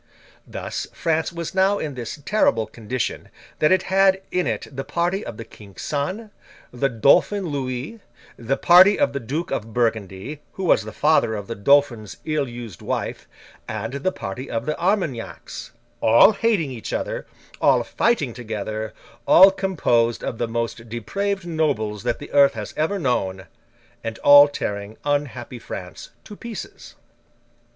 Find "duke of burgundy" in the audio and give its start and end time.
9.19-10.41